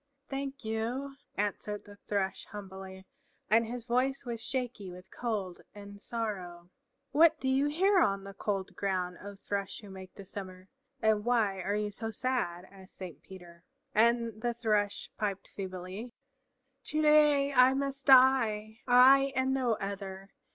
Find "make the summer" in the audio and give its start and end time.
9.91-10.67